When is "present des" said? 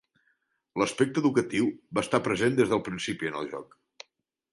2.29-2.73